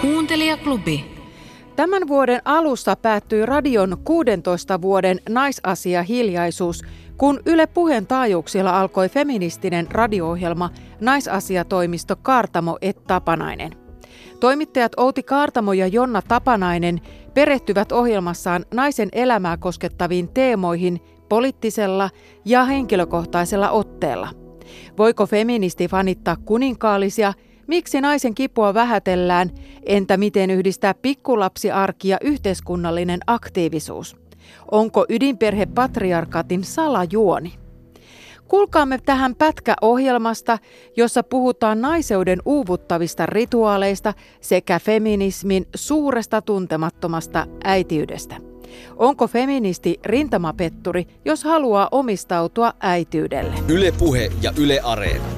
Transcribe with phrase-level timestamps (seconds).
[0.00, 1.04] Kuuntelijaklubi.
[1.76, 6.82] Tämän vuoden alussa päättyi radion 16 vuoden naisasia hiljaisuus,
[7.16, 10.70] kun Yle Puheen taajuuksilla alkoi feministinen radio-ohjelma
[11.00, 13.72] Naisasiatoimisto Kaartamo et Tapanainen.
[14.40, 17.00] Toimittajat Outi Kaartamo ja Jonna Tapanainen
[17.34, 22.10] perehtyvät ohjelmassaan naisen elämää koskettaviin teemoihin poliittisella
[22.44, 24.28] ja henkilökohtaisella otteella.
[24.98, 27.32] Voiko feministi fanittaa kuninkaallisia–
[27.68, 29.50] Miksi naisen kipua vähätellään?
[29.86, 34.16] Entä miten yhdistää pikkulapsiarki ja yhteiskunnallinen aktiivisuus?
[34.70, 37.54] Onko ydinperhe patriarkaatin salajuoni?
[38.48, 40.58] Kuulkaamme tähän pätkä ohjelmasta,
[40.96, 48.36] jossa puhutaan naiseuden uuvuttavista rituaaleista sekä feminismin suuresta tuntemattomasta äitiydestä.
[48.96, 53.54] Onko feministi rintamapetturi, jos haluaa omistautua äityydelle?
[53.68, 55.37] Yle Puhe ja Yle Areena.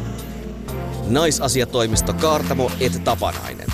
[1.11, 3.67] Naisasiatoimisto Kaartamo et Tapanainen.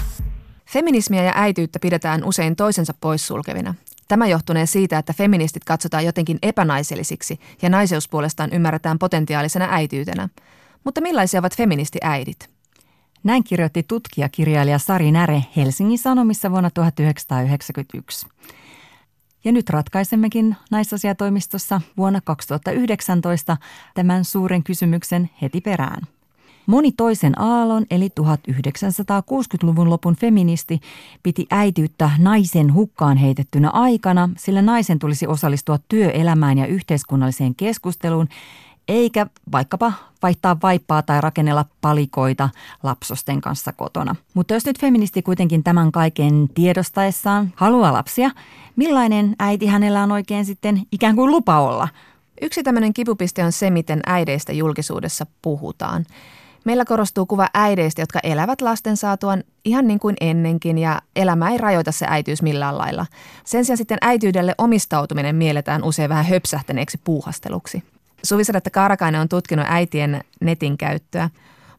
[0.67, 3.75] Feminismiä ja äityyttä pidetään usein toisensa poissulkevina.
[4.09, 10.29] Tämä johtunee siitä, että feministit katsotaan jotenkin epänaisellisiksi ja naiseus puolestaan ymmärretään potentiaalisena äityytenä.
[10.85, 12.51] Mutta millaisia ovat feministiäidit?
[13.25, 18.27] Näin kirjoitti tutkijakirjailija Sari Näre Helsingin Sanomissa vuonna 1991.
[19.45, 23.57] Ja nyt ratkaisemmekin naisasiatoimistossa vuonna 2019
[23.95, 26.03] tämän suuren kysymyksen heti perään–
[26.67, 30.81] Moni toisen aallon eli 1960-luvun lopun feministi
[31.23, 38.29] piti äityyttä naisen hukkaan heitettynä aikana, sillä naisen tulisi osallistua työelämään ja yhteiskunnalliseen keskusteluun,
[38.89, 42.49] eikä vaikkapa vaihtaa vaippaa tai rakennella palikoita
[42.83, 44.17] lapsosten kanssa kotona.
[44.35, 48.31] Mutta jos nyt feministi kuitenkin tämän kaiken tiedostaessaan haluaa lapsia,
[48.77, 51.89] millainen äiti hänellä on oikein sitten ikään kuin lupa olla?
[52.43, 56.05] Yksi tämmöinen kipupiste on se, miten äideistä julkisuudessa puhutaan.
[56.67, 61.59] Meillä korostuu kuva äideistä, jotka elävät lasten saatuan ihan niin kuin ennenkin ja elämä ei
[61.59, 63.07] rajoita se äitiys millään lailla.
[63.45, 67.83] Sen sijaan sitten äityydelle omistautuminen mielletään usein vähän höpsähtäneeksi puuhasteluksi.
[68.23, 71.31] Suvisadetta Karakainen on tutkinut äitien netin käyttöä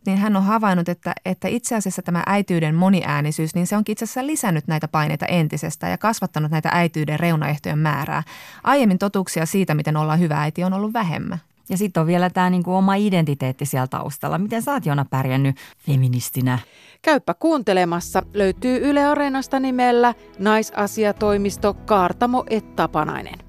[0.06, 4.06] niin hän on havainnut, että, että itse asiassa tämä äityyden moniäänisyys, niin se onkin itse
[4.06, 8.24] asiassa lisännyt näitä paineita entisestä ja kasvattanut näitä äityyden reunaehtojen määrää.
[8.64, 11.40] Aiemmin totuuksia siitä, miten ollaan hyvä äiti, on ollut vähemmän.
[11.70, 14.38] Ja sitten on vielä tämä niinku oma identiteetti siellä taustalla.
[14.38, 16.60] Miten sä oot Jona pärjännyt feministinä?
[17.02, 18.24] Käyppä kuuntelemassa.
[18.34, 23.40] Löytyy Yle Areenasta nimellä naisasiatoimisto Kaartamo et Tapanainen.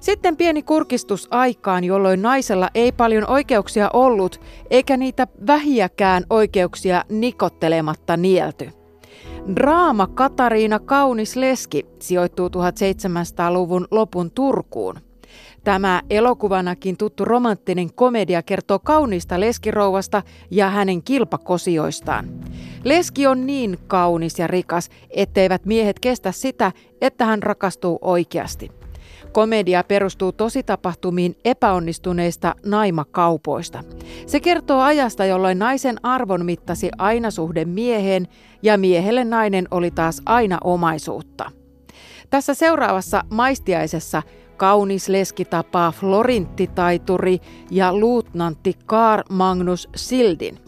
[0.00, 8.16] Sitten pieni kurkistus aikaan, jolloin naisella ei paljon oikeuksia ollut, eikä niitä vähiäkään oikeuksia nikottelematta
[8.16, 8.70] nielty.
[9.56, 15.00] Draama Katariina Kaunis Leski sijoittuu 1700-luvun lopun Turkuun–
[15.64, 22.28] Tämä elokuvanakin tuttu romanttinen komedia kertoo kauniista leskirouvasta ja hänen kilpakosioistaan.
[22.84, 28.70] Leski on niin kaunis ja rikas, etteivät miehet kestä sitä, että hän rakastuu oikeasti.
[29.32, 33.84] Komedia perustuu tositapahtumiin epäonnistuneista naimakaupoista.
[34.26, 38.28] Se kertoo ajasta, jolloin naisen arvon mittasi aina suhde mieheen
[38.62, 41.50] ja miehelle nainen oli taas aina omaisuutta.
[42.30, 44.22] Tässä seuraavassa maistiaisessa
[44.62, 47.38] kaunis leski tapaa florinttitaituri
[47.70, 50.58] ja luutnantti Karl Magnus Sildin.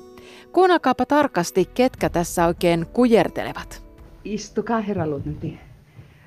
[0.53, 3.85] Kuunnelkaapa tarkasti, ketkä tässä oikein kujertelevat.
[4.25, 5.59] Istukaa, herra luutnantti.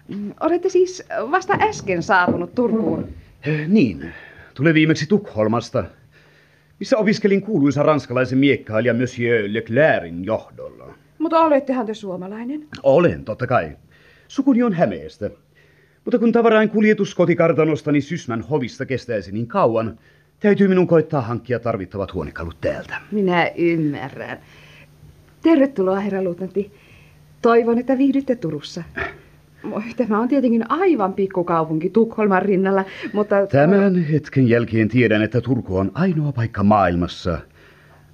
[0.07, 3.07] Mm, olette siis vasta äsken saapunut Turkuun.
[3.45, 4.13] Eh, niin,
[4.53, 5.84] tulee viimeksi Tukholmasta,
[6.79, 10.94] missä opiskelin kuuluisa ranskalaisen miekkailija Monsieur Leclercin johdolla.
[11.17, 12.67] Mutta olettehan te suomalainen?
[12.84, 13.78] Olen, totta kai.
[14.28, 15.29] Sukuni on Hämeestä.
[16.07, 20.00] Mutta kun tavarain kuljetus kotikartanostani Sysmän hovista kestäisi niin kauan,
[20.40, 22.97] täytyy minun koittaa hankkia tarvittavat huonekalut täältä.
[23.12, 24.40] Minä ymmärrän.
[25.44, 26.72] Tervetuloa, herra luutnantti.
[27.41, 28.84] Toivon, että viihdytte Turussa.
[29.97, 33.47] Tämä on tietenkin aivan pikkukaupunki Tukholman rinnalla, mutta...
[33.47, 37.38] Tämän hetken jälkeen tiedän, että Turku on ainoa paikka maailmassa,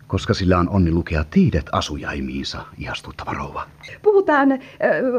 [0.07, 3.67] koska sillä on onni lukea teidät asujaimiinsa, ihastuttava rouva.
[4.01, 4.59] Puhutaan, äh,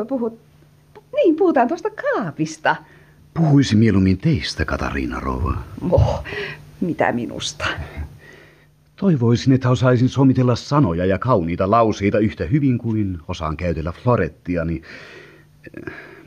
[0.08, 0.38] puhut,
[1.14, 2.76] niin, puhutaan tuosta kaapista.
[3.34, 5.56] Puhuisin mieluummin teistä, Katariina Rouva.
[5.90, 6.25] Oh,
[6.81, 7.66] mitä minusta?
[8.96, 14.82] Toivoisin, että osaisin somitella sanoja ja kauniita lauseita yhtä hyvin kuin osaan käytellä florettiani.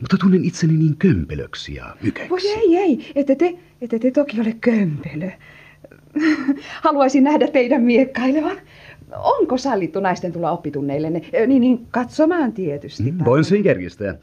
[0.00, 2.30] Mutta tunnen itseni niin kömpelöksi ja mykäksi.
[2.30, 5.30] Voi ei, ei, ette te, ette te toki ole kömpelö.
[6.84, 8.56] Haluaisin nähdä teidän miekkailevan.
[9.16, 11.10] Onko sallittu naisten tulla oppitunneille?
[11.10, 13.12] Niin, niin katsomaan tietysti.
[13.12, 14.14] Mm, voin sen järjestää.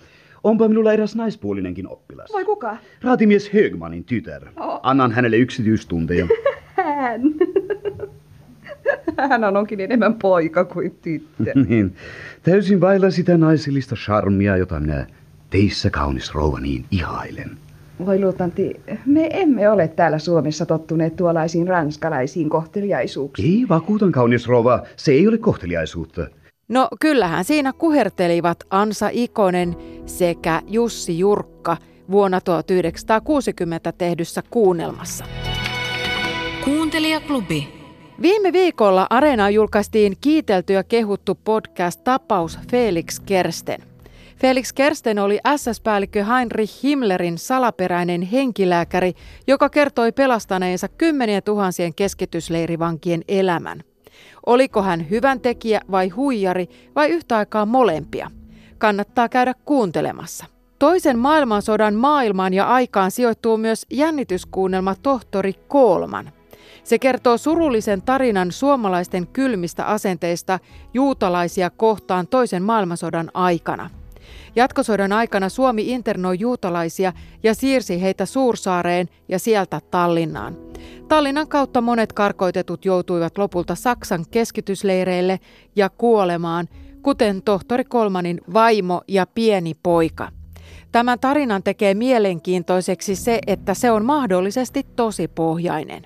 [0.46, 2.30] Onpa minulla eräs naispuolinenkin oppilas.
[2.34, 2.78] Voi kuka?
[3.02, 4.42] Raatimies Högmanin tytär.
[4.58, 4.80] Oh.
[4.84, 6.28] Annan hänelle yksityistunteja.
[6.76, 7.22] Hän.
[9.30, 11.52] Hän onkin enemmän poika kuin tyttö.
[11.70, 11.96] niin,
[12.44, 15.08] täysin vailla sitä naisellista charmia, jota minä
[15.50, 17.58] teissä kaunis rouva niin ihailen.
[18.06, 23.60] Voi luutanti, me emme ole täällä Suomessa tottuneet tuollaisiin ranskalaisiin kohteliaisuuksiin.
[23.60, 26.28] Ei vakuutan kaunis rouva, se ei ole kohteliaisuutta.
[26.68, 29.76] No kyllähän siinä kuhertelivat Ansa Ikonen
[30.06, 31.78] sekä Jussi Jurkka
[32.12, 35.26] vuonna 1960 tehdyssä kuunnelmassa.
[36.64, 37.68] Kuuntelijaklubi.
[38.22, 43.80] Viime viikolla Areenaan julkaistiin kiitelty ja kehuttu podcast Tapaus Felix Kersten.
[44.38, 49.14] Felix Kersten oli SS-päällikkö Heinrich Himmlerin salaperäinen henkilääkäri,
[49.48, 53.84] joka kertoi pelastaneensa kymmenien tuhansien keskitysleirivankien elämän.
[54.46, 58.32] Oliko hän hyvän tekijä vai huijari vai yhtä aikaa molempia?
[58.78, 60.46] Kannattaa käydä kuuntelemassa.
[60.80, 66.32] Toisen maailmansodan maailmaan ja aikaan sijoittuu myös jännityskuunnelma Tohtori Koolman.
[66.84, 70.60] Se kertoo surullisen tarinan suomalaisten kylmistä asenteista
[70.94, 73.90] juutalaisia kohtaan toisen maailmansodan aikana.
[74.56, 77.14] Jatkosodan aikana Suomi internoi juutalaisia
[77.44, 80.58] ja siirsi heitä Suursaareen ja sieltä Tallinnaan.
[81.08, 85.40] Tallinnan kautta monet karkoitetut joutuivat lopulta Saksan keskitysleireille
[85.76, 86.68] ja kuolemaan,
[87.02, 90.32] kuten tohtori Kolmanin vaimo ja pieni poika.
[90.92, 96.04] Tämän tarinan tekee mielenkiintoiseksi se, että se on mahdollisesti tosi pohjainen.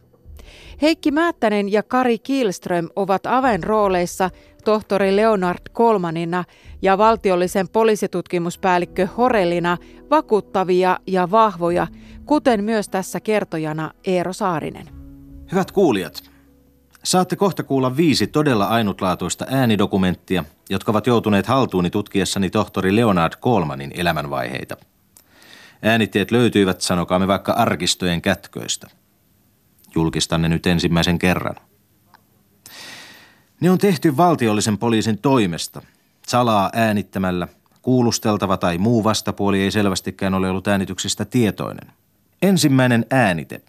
[0.81, 4.29] Heikki Määttänen ja Kari Kielström ovat avainrooleissa
[4.69, 6.43] tohtori Leonard Kolmanina
[6.81, 9.77] ja valtiollisen poliisitutkimuspäällikkö Horelina
[10.09, 11.87] vakuuttavia ja vahvoja,
[12.25, 14.87] kuten myös tässä kertojana Eero Saarinen.
[15.51, 16.23] Hyvät kuulijat,
[17.03, 23.91] saatte kohta kuulla viisi todella ainutlaatuista äänidokumenttia, jotka ovat joutuneet haltuuni tutkiessani tohtori Leonard Kolmanin
[23.95, 24.77] elämänvaiheita.
[25.81, 28.87] Äänitteet löytyivät, sanokaamme vaikka arkistojen kätköistä.
[29.95, 31.55] Julkistan ne nyt ensimmäisen kerran.
[33.61, 35.81] Ne on tehty valtiollisen poliisin toimesta,
[36.27, 37.47] salaa äänittämällä.
[37.81, 41.91] Kuulusteltava tai muu vastapuoli ei selvästikään ole ollut äänityksistä tietoinen.
[42.41, 43.61] Ensimmäinen äänite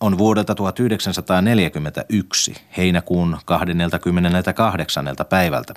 [0.00, 5.06] on vuodelta 1941, heinäkuun 28.
[5.28, 5.74] päivältä.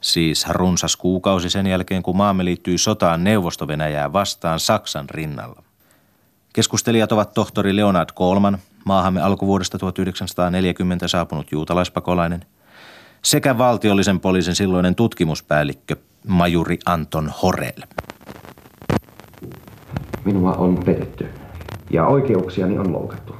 [0.00, 3.66] Siis runsas kuukausi sen jälkeen, kun maamme liittyi sotaan neuvosto
[4.12, 5.62] vastaan Saksan rinnalla.
[6.52, 12.44] Keskustelijat ovat tohtori Leonard Kolman, maahamme alkuvuodesta 1940 saapunut juutalaispakolainen,
[13.26, 15.96] sekä valtiollisen poliisin silloinen tutkimuspäällikkö
[16.28, 17.82] majuri Anton Horel.
[20.24, 21.26] Minua on petetty
[21.90, 23.34] ja oikeuksiani on loukattu.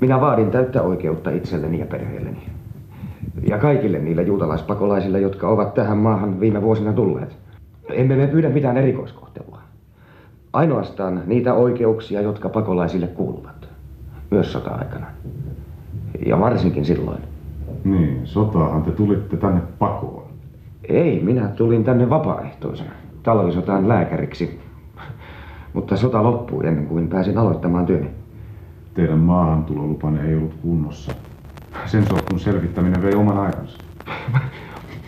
[0.00, 2.50] Minä vaadin täyttä oikeutta itselleni ja perheelleni.
[3.48, 7.36] Ja kaikille niille juutalaispakolaisille, jotka ovat tähän maahan viime vuosina tulleet.
[7.90, 9.60] Emme me pyydä mitään erikoiskohtelua.
[10.52, 13.68] Ainoastaan niitä oikeuksia, jotka pakolaisille kuuluvat.
[14.30, 15.06] Myös sota-aikana.
[16.26, 17.35] Ja varsinkin silloin.
[17.86, 20.26] Niin, sotaahan te tulitte tänne pakoon.
[20.88, 22.90] Ei, minä tulin tänne vapaaehtoisena.
[23.22, 24.60] Talvisotaan lääkäriksi.
[25.72, 28.10] Mutta sota loppui ennen kuin pääsin aloittamaan työni.
[28.94, 31.12] Teidän maahantulolupanne ei ollut kunnossa.
[31.86, 33.78] Sen sotkun selvittäminen vei oman aikansa.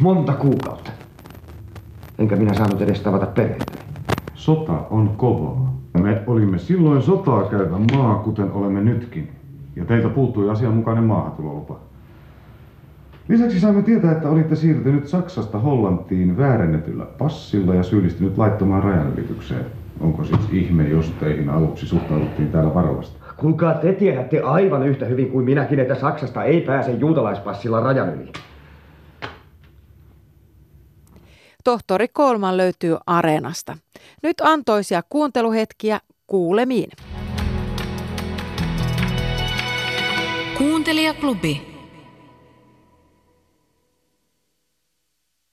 [0.01, 0.91] Monta kuukautta.
[2.19, 3.79] Enkä minä saanut edes tavata perhettä.
[4.35, 5.75] Sota on kovaa.
[6.03, 9.29] Me olimme silloin sotaa käyvä maa, kuten olemme nytkin.
[9.77, 11.89] Ja teiltä puuttui asianmukainen maahantulolupa.
[13.29, 19.67] Lisäksi saimme tietää, että olitte siirtynyt Saksasta Hollantiin väärennetyllä passilla ja syyllistynyt laittomaan rajanylitykseen.
[20.01, 23.19] Onko siis ihme, jos teihin aluksi suhtauduttiin täällä varovasti?
[23.37, 28.33] Kuulkaa, te tiedätte aivan yhtä hyvin kuin minäkin, että Saksasta ei pääse juutalaispassilla rajan yli.
[31.65, 33.77] Tohtori Kolman löytyy Areenasta.
[34.23, 36.91] Nyt antoisia kuunteluhetkiä kuulemiin.
[40.59, 41.78] Kuuntelijaklubi.